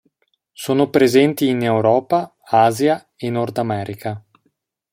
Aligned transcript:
Sono 0.53 0.89
presenti 0.89 1.47
in 1.49 1.61
Europa, 1.61 2.35
Asia 2.47 3.11
e 3.15 3.29
Nordamerica. 3.29 4.25